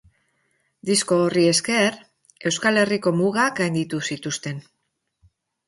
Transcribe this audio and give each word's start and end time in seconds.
Disko 0.89 1.17
horri 1.25 1.43
esker, 1.49 1.99
Euskal 2.53 2.81
Herriko 2.85 3.15
mugak 3.21 3.55
gainditu 3.63 4.03
zituzten. 4.11 4.67